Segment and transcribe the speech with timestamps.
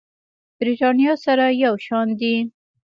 [0.59, 2.35] برېتانيا سره یو شان دي.